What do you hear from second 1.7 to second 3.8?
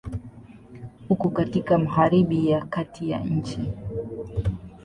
Magharibi ya kati ya nchi.